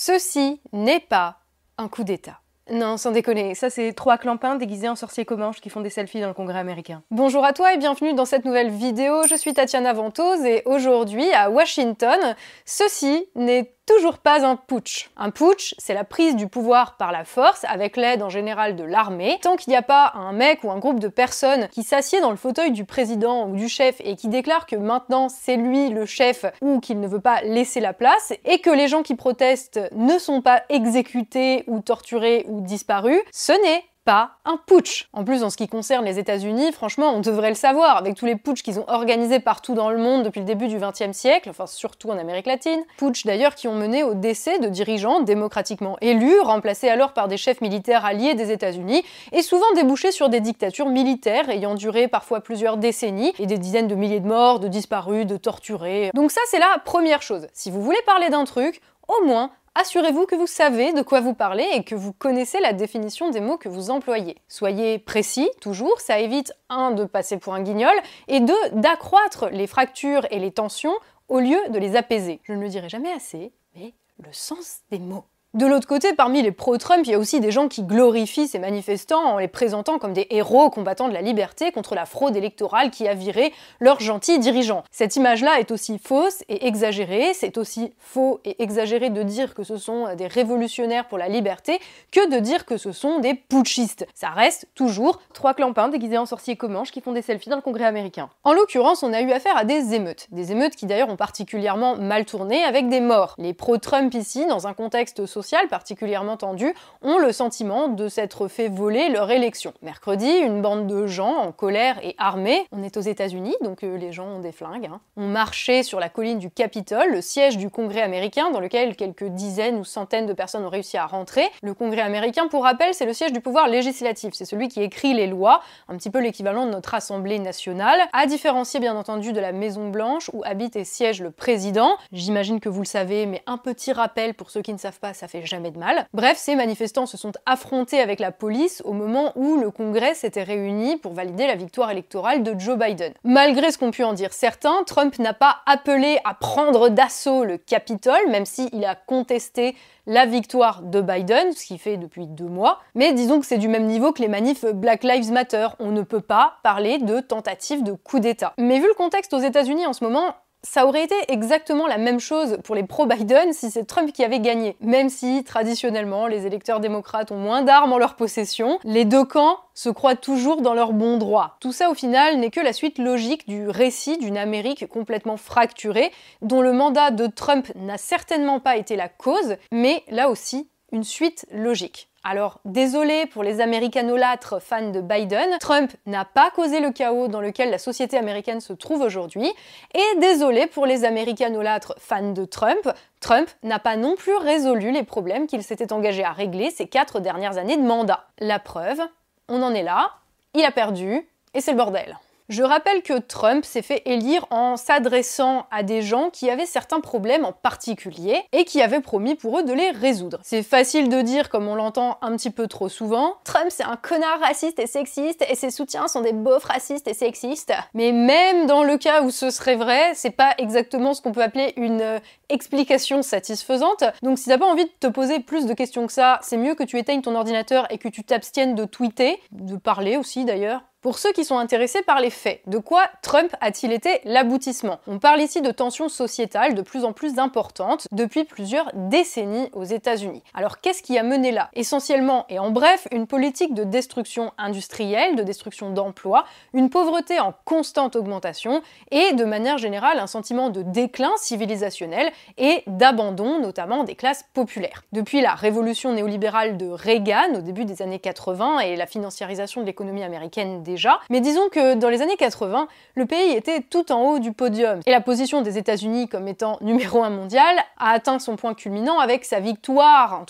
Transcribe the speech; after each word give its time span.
Ceci 0.00 0.60
n'est 0.72 1.00
pas 1.00 1.38
un 1.76 1.88
coup 1.88 2.04
d'État. 2.04 2.38
Non, 2.70 2.96
sans 2.96 3.10
déconner, 3.10 3.56
ça 3.56 3.68
c'est 3.68 3.92
trois 3.94 4.16
clampins 4.16 4.54
déguisés 4.54 4.88
en 4.88 4.94
sorciers 4.94 5.24
comanches 5.24 5.60
qui 5.60 5.70
font 5.70 5.80
des 5.80 5.90
selfies 5.90 6.20
dans 6.20 6.28
le 6.28 6.34
Congrès 6.34 6.60
américain. 6.60 7.02
Bonjour 7.10 7.44
à 7.44 7.52
toi 7.52 7.74
et 7.74 7.78
bienvenue 7.78 8.14
dans 8.14 8.24
cette 8.24 8.44
nouvelle 8.44 8.70
vidéo, 8.70 9.26
je 9.28 9.34
suis 9.34 9.54
Tatiana 9.54 9.92
Ventose 9.92 10.44
et 10.44 10.62
aujourd'hui 10.66 11.28
à 11.32 11.50
Washington, 11.50 12.36
ceci 12.64 13.26
n'est 13.34 13.74
toujours 13.88 14.18
pas 14.18 14.44
un 14.44 14.56
putsch. 14.56 15.10
Un 15.16 15.30
putsch, 15.30 15.74
c'est 15.78 15.94
la 15.94 16.04
prise 16.04 16.36
du 16.36 16.46
pouvoir 16.46 16.96
par 16.96 17.10
la 17.10 17.24
force, 17.24 17.64
avec 17.64 17.96
l'aide 17.96 18.22
en 18.22 18.28
général 18.28 18.76
de 18.76 18.84
l'armée. 18.84 19.38
Tant 19.42 19.56
qu'il 19.56 19.70
n'y 19.70 19.76
a 19.76 19.82
pas 19.82 20.12
un 20.14 20.32
mec 20.32 20.62
ou 20.62 20.70
un 20.70 20.78
groupe 20.78 21.00
de 21.00 21.08
personnes 21.08 21.68
qui 21.68 21.82
s'assied 21.82 22.20
dans 22.20 22.30
le 22.30 22.36
fauteuil 22.36 22.70
du 22.70 22.84
président 22.84 23.48
ou 23.48 23.56
du 23.56 23.68
chef 23.68 23.96
et 24.00 24.14
qui 24.14 24.28
déclare 24.28 24.66
que 24.66 24.76
maintenant 24.76 25.28
c'est 25.28 25.56
lui 25.56 25.88
le 25.88 26.04
chef 26.04 26.44
ou 26.60 26.80
qu'il 26.80 27.00
ne 27.00 27.08
veut 27.08 27.20
pas 27.20 27.40
laisser 27.42 27.80
la 27.80 27.94
place, 27.94 28.32
et 28.44 28.58
que 28.58 28.70
les 28.70 28.88
gens 28.88 29.02
qui 29.02 29.14
protestent 29.14 29.80
ne 29.92 30.18
sont 30.18 30.42
pas 30.42 30.62
exécutés 30.68 31.64
ou 31.66 31.80
torturés 31.80 32.44
ou 32.48 32.60
disparus, 32.60 33.20
ce 33.32 33.52
n'est 33.52 33.84
pas 34.08 34.30
un 34.46 34.56
putsch. 34.56 35.10
En 35.12 35.22
plus, 35.22 35.42
en 35.42 35.50
ce 35.50 35.58
qui 35.58 35.68
concerne 35.68 36.06
les 36.06 36.18
États-Unis, 36.18 36.72
franchement, 36.72 37.12
on 37.14 37.20
devrait 37.20 37.50
le 37.50 37.54
savoir, 37.54 37.98
avec 37.98 38.14
tous 38.14 38.24
les 38.24 38.36
putschs 38.36 38.62
qu'ils 38.62 38.80
ont 38.80 38.86
organisés 38.88 39.38
partout 39.38 39.74
dans 39.74 39.90
le 39.90 39.98
monde 39.98 40.22
depuis 40.22 40.38
le 40.38 40.46
début 40.46 40.66
du 40.66 40.78
XXe 40.78 41.14
siècle, 41.14 41.50
enfin 41.50 41.66
surtout 41.66 42.08
en 42.08 42.16
Amérique 42.16 42.46
latine. 42.46 42.80
Putschs 42.96 43.26
d'ailleurs 43.26 43.54
qui 43.54 43.68
ont 43.68 43.74
mené 43.74 44.04
au 44.04 44.14
décès 44.14 44.60
de 44.60 44.68
dirigeants 44.68 45.20
démocratiquement 45.20 45.98
élus, 46.00 46.40
remplacés 46.40 46.88
alors 46.88 47.12
par 47.12 47.28
des 47.28 47.36
chefs 47.36 47.60
militaires 47.60 48.06
alliés 48.06 48.32
des 48.32 48.50
États-Unis, 48.50 49.04
et 49.32 49.42
souvent 49.42 49.70
débouchés 49.74 50.10
sur 50.10 50.30
des 50.30 50.40
dictatures 50.40 50.88
militaires 50.88 51.50
ayant 51.50 51.74
duré 51.74 52.08
parfois 52.08 52.40
plusieurs 52.40 52.78
décennies, 52.78 53.34
et 53.38 53.44
des 53.44 53.58
dizaines 53.58 53.88
de 53.88 53.94
milliers 53.94 54.20
de 54.20 54.26
morts, 54.26 54.58
de 54.58 54.68
disparus, 54.68 55.26
de 55.26 55.36
torturés. 55.36 56.12
Donc 56.14 56.30
ça, 56.30 56.40
c'est 56.46 56.60
la 56.60 56.78
première 56.82 57.20
chose. 57.20 57.46
Si 57.52 57.70
vous 57.70 57.82
voulez 57.82 58.00
parler 58.06 58.30
d'un 58.30 58.44
truc, 58.44 58.80
au 59.08 59.24
moins 59.24 59.50
assurez-vous 59.74 60.26
que 60.26 60.34
vous 60.34 60.46
savez 60.46 60.92
de 60.92 61.02
quoi 61.02 61.20
vous 61.20 61.34
parlez 61.34 61.66
et 61.72 61.84
que 61.84 61.94
vous 61.94 62.12
connaissez 62.12 62.60
la 62.60 62.72
définition 62.72 63.30
des 63.30 63.40
mots 63.40 63.58
que 63.58 63.68
vous 63.68 63.90
employez. 63.90 64.36
Soyez 64.48 64.98
précis, 64.98 65.48
toujours, 65.60 66.00
ça 66.00 66.18
évite, 66.18 66.52
un, 66.68 66.90
de 66.90 67.04
passer 67.04 67.38
pour 67.38 67.54
un 67.54 67.62
guignol, 67.62 67.94
et 68.26 68.40
deux, 68.40 68.54
d'accroître 68.72 69.48
les 69.50 69.66
fractures 69.66 70.26
et 70.30 70.40
les 70.40 70.50
tensions 70.50 70.94
au 71.28 71.38
lieu 71.38 71.60
de 71.70 71.78
les 71.78 71.94
apaiser. 71.96 72.40
Je 72.42 72.52
ne 72.52 72.60
le 72.60 72.68
dirai 72.68 72.88
jamais 72.88 73.12
assez, 73.12 73.52
mais 73.76 73.94
le 74.18 74.32
sens 74.32 74.80
des 74.90 74.98
mots. 74.98 75.24
De 75.58 75.66
l'autre 75.66 75.88
côté, 75.88 76.12
parmi 76.12 76.40
les 76.40 76.52
pro-Trump, 76.52 77.00
il 77.04 77.10
y 77.10 77.14
a 77.14 77.18
aussi 77.18 77.40
des 77.40 77.50
gens 77.50 77.66
qui 77.66 77.82
glorifient 77.82 78.46
ces 78.46 78.60
manifestants 78.60 79.24
en 79.24 79.38
les 79.38 79.48
présentant 79.48 79.98
comme 79.98 80.12
des 80.12 80.28
héros 80.30 80.70
combattant 80.70 81.08
de 81.08 81.12
la 81.12 81.20
liberté 81.20 81.72
contre 81.72 81.96
la 81.96 82.06
fraude 82.06 82.36
électorale 82.36 82.92
qui 82.92 83.08
a 83.08 83.14
viré 83.14 83.52
leurs 83.80 83.98
gentils 83.98 84.38
dirigeants. 84.38 84.84
Cette 84.92 85.16
image-là 85.16 85.58
est 85.58 85.72
aussi 85.72 85.98
fausse 85.98 86.44
et 86.48 86.68
exagérée, 86.68 87.34
c'est 87.34 87.58
aussi 87.58 87.92
faux 87.98 88.38
et 88.44 88.62
exagéré 88.62 89.10
de 89.10 89.20
dire 89.24 89.52
que 89.52 89.64
ce 89.64 89.78
sont 89.78 90.14
des 90.14 90.28
révolutionnaires 90.28 91.08
pour 91.08 91.18
la 91.18 91.26
liberté 91.26 91.80
que 92.12 92.30
de 92.30 92.38
dire 92.38 92.64
que 92.64 92.76
ce 92.76 92.92
sont 92.92 93.18
des 93.18 93.34
putschistes. 93.34 94.06
Ça 94.14 94.28
reste 94.28 94.68
toujours 94.76 95.18
trois 95.34 95.54
clampins 95.54 95.88
déguisés 95.88 96.18
en 96.18 96.26
sorciers 96.26 96.54
comanches 96.54 96.92
qui 96.92 97.00
font 97.00 97.10
des 97.10 97.22
selfies 97.22 97.50
dans 97.50 97.56
le 97.56 97.62
Congrès 97.62 97.86
américain. 97.86 98.30
En 98.44 98.52
l'occurrence, 98.52 99.02
on 99.02 99.12
a 99.12 99.22
eu 99.22 99.32
affaire 99.32 99.56
à 99.56 99.64
des 99.64 99.92
émeutes. 99.94 100.28
Des 100.30 100.52
émeutes 100.52 100.76
qui 100.76 100.86
d'ailleurs 100.86 101.10
ont 101.10 101.16
particulièrement 101.16 101.96
mal 101.96 102.26
tourné 102.26 102.62
avec 102.62 102.88
des 102.88 103.00
morts. 103.00 103.34
Les 103.38 103.54
pro-Trump 103.54 104.14
ici, 104.14 104.46
dans 104.46 104.68
un 104.68 104.72
contexte 104.72 105.26
social 105.26 105.47
particulièrement 105.68 106.36
tendu, 106.36 106.74
ont 107.02 107.18
le 107.18 107.32
sentiment 107.32 107.88
de 107.88 108.08
s'être 108.08 108.48
fait 108.48 108.68
voler 108.68 109.08
leur 109.08 109.30
élection. 109.30 109.72
Mercredi, 109.82 110.28
une 110.28 110.62
bande 110.62 110.86
de 110.86 111.06
gens 111.06 111.36
en 111.36 111.52
colère 111.52 111.98
et 112.02 112.14
armés, 112.18 112.66
on 112.72 112.82
est 112.82 112.96
aux 112.96 113.02
États-Unis, 113.02 113.54
donc 113.62 113.82
euh, 113.82 113.96
les 113.96 114.12
gens 114.12 114.26
ont 114.26 114.40
des 114.40 114.52
flingues, 114.52 114.86
hein, 114.86 115.00
ont 115.16 115.26
marché 115.26 115.82
sur 115.82 116.00
la 116.00 116.08
colline 116.08 116.38
du 116.38 116.50
Capitole, 116.50 117.10
le 117.10 117.20
siège 117.20 117.56
du 117.56 117.70
Congrès 117.70 118.02
américain, 118.02 118.50
dans 118.50 118.60
lequel 118.60 118.96
quelques 118.96 119.28
dizaines 119.28 119.76
ou 119.76 119.84
centaines 119.84 120.26
de 120.26 120.32
personnes 120.32 120.64
ont 120.64 120.70
réussi 120.70 120.96
à 120.96 121.06
rentrer. 121.06 121.48
Le 121.62 121.74
Congrès 121.74 122.02
américain, 122.02 122.48
pour 122.48 122.64
rappel, 122.64 122.94
c'est 122.94 123.06
le 123.06 123.12
siège 123.12 123.32
du 123.32 123.40
pouvoir 123.40 123.68
législatif, 123.68 124.34
c'est 124.34 124.44
celui 124.44 124.68
qui 124.68 124.82
écrit 124.82 125.14
les 125.14 125.26
lois, 125.26 125.60
un 125.88 125.96
petit 125.96 126.10
peu 126.10 126.20
l'équivalent 126.20 126.66
de 126.66 126.70
notre 126.70 126.94
Assemblée 126.94 127.38
nationale, 127.38 128.00
à 128.12 128.26
différencier 128.26 128.80
bien 128.80 128.96
entendu 128.96 129.32
de 129.32 129.40
la 129.40 129.52
Maison 129.52 129.88
Blanche 129.88 130.30
où 130.32 130.42
habite 130.44 130.76
et 130.76 130.84
siège 130.84 131.22
le 131.22 131.30
président. 131.30 131.96
J'imagine 132.12 132.60
que 132.60 132.68
vous 132.68 132.82
le 132.82 132.86
savez, 132.86 133.26
mais 133.26 133.42
un 133.46 133.58
petit 133.58 133.92
rappel 133.92 134.34
pour 134.34 134.50
ceux 134.50 134.62
qui 134.62 134.72
ne 134.72 134.78
savent 134.78 135.00
pas, 135.00 135.14
ça 135.14 135.27
fait 135.28 135.46
jamais 135.46 135.70
de 135.70 135.78
mal. 135.78 136.06
Bref, 136.12 136.36
ces 136.38 136.56
manifestants 136.56 137.06
se 137.06 137.16
sont 137.16 137.32
affrontés 137.46 138.00
avec 138.00 138.20
la 138.20 138.32
police 138.32 138.82
au 138.84 138.92
moment 138.92 139.32
où 139.36 139.56
le 139.56 139.70
Congrès 139.70 140.14
s'était 140.14 140.42
réuni 140.42 140.96
pour 140.96 141.12
valider 141.12 141.46
la 141.46 141.54
victoire 141.54 141.90
électorale 141.90 142.42
de 142.42 142.58
Joe 142.58 142.78
Biden. 142.78 143.12
Malgré 143.24 143.70
ce 143.70 143.78
qu'ont 143.78 143.90
pu 143.90 144.04
en 144.04 144.12
dire 144.12 144.32
certains, 144.32 144.82
Trump 144.84 145.18
n'a 145.18 145.34
pas 145.34 145.58
appelé 145.66 146.18
à 146.24 146.34
prendre 146.34 146.88
d'assaut 146.88 147.44
le 147.44 147.58
Capitole, 147.58 148.28
même 148.28 148.46
s'il 148.46 148.84
a 148.84 148.94
contesté 148.94 149.76
la 150.06 150.24
victoire 150.24 150.82
de 150.82 151.00
Biden, 151.02 151.52
ce 151.52 151.66
qu'il 151.66 151.78
fait 151.78 151.98
depuis 151.98 152.26
deux 152.26 152.46
mois. 152.46 152.80
Mais 152.94 153.12
disons 153.12 153.40
que 153.40 153.46
c'est 153.46 153.58
du 153.58 153.68
même 153.68 153.86
niveau 153.86 154.12
que 154.12 154.22
les 154.22 154.28
manifs 154.28 154.64
Black 154.64 155.04
Lives 155.04 155.30
Matter. 155.30 155.68
On 155.78 155.90
ne 155.90 156.02
peut 156.02 156.22
pas 156.22 156.54
parler 156.62 156.98
de 156.98 157.20
tentative 157.20 157.82
de 157.82 157.92
coup 157.92 158.18
d'État. 158.18 158.54
Mais 158.58 158.78
vu 158.78 158.88
le 158.88 158.94
contexte 158.94 159.34
aux 159.34 159.38
États-Unis 159.38 159.86
en 159.86 159.92
ce 159.92 160.02
moment, 160.02 160.34
ça 160.62 160.86
aurait 160.86 161.04
été 161.04 161.14
exactement 161.28 161.86
la 161.86 161.98
même 161.98 162.20
chose 162.20 162.58
pour 162.64 162.74
les 162.74 162.82
pro-Biden 162.82 163.52
si 163.52 163.70
c'est 163.70 163.84
Trump 163.84 164.12
qui 164.12 164.24
avait 164.24 164.40
gagné. 164.40 164.76
Même 164.80 165.08
si, 165.08 165.44
traditionnellement, 165.44 166.26
les 166.26 166.46
électeurs 166.46 166.80
démocrates 166.80 167.30
ont 167.30 167.38
moins 167.38 167.62
d'armes 167.62 167.92
en 167.92 167.98
leur 167.98 168.16
possession, 168.16 168.78
les 168.84 169.04
deux 169.04 169.24
camps 169.24 169.58
se 169.74 169.88
croient 169.88 170.16
toujours 170.16 170.60
dans 170.60 170.74
leur 170.74 170.92
bon 170.92 171.16
droit. 171.16 171.56
Tout 171.60 171.72
ça, 171.72 171.90
au 171.90 171.94
final, 171.94 172.38
n'est 172.38 172.50
que 172.50 172.60
la 172.60 172.72
suite 172.72 172.98
logique 172.98 173.46
du 173.46 173.68
récit 173.68 174.18
d'une 174.18 174.36
Amérique 174.36 174.88
complètement 174.88 175.36
fracturée, 175.36 176.10
dont 176.42 176.60
le 176.60 176.72
mandat 176.72 177.10
de 177.10 177.26
Trump 177.26 177.70
n'a 177.76 177.98
certainement 177.98 178.58
pas 178.58 178.76
été 178.76 178.96
la 178.96 179.08
cause, 179.08 179.56
mais 179.70 180.02
là 180.08 180.28
aussi, 180.28 180.68
une 180.90 181.04
suite 181.04 181.46
logique. 181.52 182.07
Alors, 182.24 182.58
désolé 182.64 183.26
pour 183.26 183.42
les 183.42 183.60
américanolâtres 183.60 184.60
fans 184.60 184.90
de 184.90 185.00
Biden, 185.00 185.56
Trump 185.60 185.92
n'a 186.04 186.24
pas 186.24 186.50
causé 186.50 186.80
le 186.80 186.90
chaos 186.90 187.28
dans 187.28 187.40
lequel 187.40 187.70
la 187.70 187.78
société 187.78 188.18
américaine 188.18 188.60
se 188.60 188.72
trouve 188.72 189.02
aujourd'hui, 189.02 189.50
et 189.94 190.18
désolé 190.18 190.66
pour 190.66 190.84
les 190.84 191.04
américanolâtres 191.04 191.94
fans 191.98 192.32
de 192.32 192.44
Trump, 192.44 192.90
Trump 193.20 193.48
n'a 193.62 193.78
pas 193.78 193.96
non 193.96 194.16
plus 194.16 194.36
résolu 194.36 194.90
les 194.90 195.04
problèmes 195.04 195.46
qu'il 195.46 195.62
s'était 195.62 195.92
engagé 195.92 196.24
à 196.24 196.32
régler 196.32 196.70
ces 196.70 196.86
quatre 196.86 197.20
dernières 197.20 197.56
années 197.56 197.76
de 197.76 197.82
mandat. 197.82 198.24
La 198.40 198.58
preuve, 198.58 199.00
on 199.48 199.62
en 199.62 199.72
est 199.72 199.84
là, 199.84 200.10
il 200.54 200.64
a 200.64 200.72
perdu, 200.72 201.26
et 201.54 201.60
c'est 201.60 201.72
le 201.72 201.78
bordel. 201.78 202.18
Je 202.48 202.62
rappelle 202.62 203.02
que 203.02 203.18
Trump 203.18 203.62
s'est 203.66 203.82
fait 203.82 204.00
élire 204.06 204.46
en 204.48 204.78
s'adressant 204.78 205.66
à 205.70 205.82
des 205.82 206.00
gens 206.00 206.30
qui 206.30 206.48
avaient 206.48 206.64
certains 206.64 207.00
problèmes 207.00 207.44
en 207.44 207.52
particulier 207.52 208.40
et 208.52 208.64
qui 208.64 208.80
avaient 208.80 209.02
promis 209.02 209.34
pour 209.34 209.58
eux 209.58 209.64
de 209.64 209.74
les 209.74 209.90
résoudre. 209.90 210.40
C'est 210.42 210.62
facile 210.62 211.10
de 211.10 211.20
dire, 211.20 211.50
comme 211.50 211.68
on 211.68 211.74
l'entend 211.74 212.16
un 212.22 212.34
petit 212.36 212.48
peu 212.48 212.66
trop 212.66 212.88
souvent, 212.88 213.34
Trump 213.44 213.66
c'est 213.68 213.84
un 213.84 213.96
connard 213.96 214.40
raciste 214.40 214.78
et 214.78 214.86
sexiste 214.86 215.44
et 215.50 215.56
ses 215.56 215.70
soutiens 215.70 216.08
sont 216.08 216.22
des 216.22 216.32
beaufs 216.32 216.64
racistes 216.64 217.06
et 217.06 217.12
sexistes. 217.12 217.74
Mais 217.92 218.12
même 218.12 218.64
dans 218.64 218.82
le 218.82 218.96
cas 218.96 219.20
où 219.20 219.30
ce 219.30 219.50
serait 219.50 219.76
vrai, 219.76 220.12
c'est 220.14 220.30
pas 220.30 220.54
exactement 220.56 221.12
ce 221.12 221.20
qu'on 221.20 221.32
peut 221.32 221.42
appeler 221.42 221.74
une 221.76 222.00
euh, 222.00 222.18
explication 222.48 223.20
satisfaisante. 223.20 224.04
Donc 224.22 224.38
si 224.38 224.46
t'as 224.46 224.56
pas 224.56 224.64
envie 224.64 224.86
de 224.86 224.92
te 225.00 225.08
poser 225.08 225.40
plus 225.40 225.66
de 225.66 225.74
questions 225.74 226.06
que 226.06 226.14
ça, 226.14 226.38
c'est 226.42 226.56
mieux 226.56 226.74
que 226.74 226.84
tu 226.84 226.96
éteignes 226.96 227.20
ton 227.20 227.34
ordinateur 227.34 227.86
et 227.92 227.98
que 227.98 228.08
tu 228.08 228.24
t'abstiennes 228.24 228.74
de 228.74 228.86
tweeter, 228.86 229.38
de 229.52 229.76
parler 229.76 230.16
aussi 230.16 230.46
d'ailleurs. 230.46 230.80
Pour 231.00 231.20
ceux 231.20 231.32
qui 231.32 231.44
sont 231.44 231.58
intéressés 231.58 232.02
par 232.02 232.18
les 232.18 232.28
faits, 232.28 232.60
de 232.66 232.78
quoi 232.78 233.04
Trump 233.22 233.54
a-t-il 233.60 233.92
été 233.92 234.20
l'aboutissement? 234.24 234.98
On 235.06 235.20
parle 235.20 235.40
ici 235.40 235.62
de 235.62 235.70
tensions 235.70 236.08
sociétales 236.08 236.74
de 236.74 236.82
plus 236.82 237.04
en 237.04 237.12
plus 237.12 237.38
importantes 237.38 238.08
depuis 238.10 238.42
plusieurs 238.42 238.90
décennies 238.94 239.70
aux 239.74 239.84
États-Unis. 239.84 240.42
Alors 240.54 240.80
qu'est-ce 240.80 241.04
qui 241.04 241.16
a 241.16 241.22
mené 241.22 241.52
là? 241.52 241.70
Essentiellement 241.74 242.46
et 242.48 242.58
en 242.58 242.72
bref, 242.72 243.06
une 243.12 243.28
politique 243.28 243.74
de 243.74 243.84
destruction 243.84 244.52
industrielle, 244.58 245.36
de 245.36 245.44
destruction 245.44 245.90
d'emplois, 245.90 246.44
une 246.74 246.90
pauvreté 246.90 247.38
en 247.38 247.54
constante 247.64 248.16
augmentation 248.16 248.82
et 249.12 249.34
de 249.34 249.44
manière 249.44 249.78
générale 249.78 250.18
un 250.18 250.26
sentiment 250.26 250.68
de 250.68 250.82
déclin 250.82 251.30
civilisationnel 251.36 252.32
et 252.56 252.82
d'abandon 252.88 253.60
notamment 253.60 254.02
des 254.02 254.16
classes 254.16 254.46
populaires. 254.52 255.04
Depuis 255.12 255.42
la 255.42 255.54
révolution 255.54 256.12
néolibérale 256.12 256.76
de 256.76 256.88
Reagan 256.88 257.54
au 257.54 257.60
début 257.60 257.84
des 257.84 258.02
années 258.02 258.18
80 258.18 258.80
et 258.80 258.96
la 258.96 259.06
financiarisation 259.06 259.82
de 259.82 259.86
l'économie 259.86 260.24
américaine 260.24 260.82
mais 261.30 261.40
disons 261.40 261.68
que 261.70 261.94
dans 261.94 262.08
les 262.08 262.22
années 262.22 262.36
80, 262.36 262.88
le 263.14 263.26
pays 263.26 263.52
était 263.52 263.80
tout 263.80 264.12
en 264.12 264.22
haut 264.22 264.38
du 264.38 264.52
podium 264.52 265.00
et 265.06 265.10
la 265.10 265.20
position 265.20 265.62
des 265.62 265.78
États-Unis 265.78 266.28
comme 266.28 266.48
étant 266.48 266.78
numéro 266.82 267.22
un 267.22 267.30
mondial 267.30 267.76
a 267.98 268.10
atteint 268.10 268.38
son 268.38 268.56
point 268.56 268.74
culminant 268.74 269.18
avec 269.18 269.44
sa 269.44 269.60
victoire 269.60 270.44